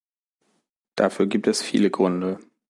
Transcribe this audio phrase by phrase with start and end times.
[0.95, 2.39] Dafür gibt es viele Gründe.